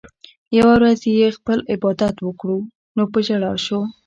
يوه 0.57 0.73
ورځ 0.77 0.95
چې 1.03 1.09
ئې 1.19 1.27
خپل 1.37 1.57
عبادت 1.73 2.15
وکړو 2.21 2.57
نو 2.95 3.03
پۀ 3.11 3.19
ژړا 3.27 3.53
شو 3.65 3.79